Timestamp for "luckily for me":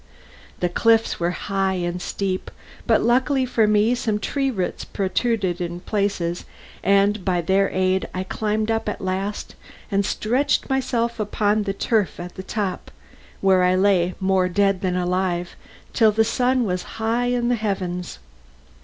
3.03-3.93